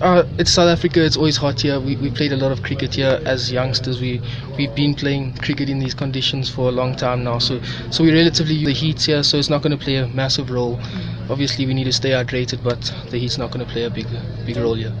[0.00, 1.02] Uh, it's South Africa.
[1.02, 1.80] It's always hot here.
[1.80, 3.98] We, we played a lot of cricket here as youngsters.
[4.00, 4.20] We
[4.58, 7.38] we've been playing cricket in these conditions for a long time now.
[7.38, 9.22] So so we relatively the heat here.
[9.22, 10.78] So it's not going to play a massive role.
[11.30, 14.06] Obviously, we need to stay hydrated, but the heat's not going to play a big
[14.44, 14.92] big role here.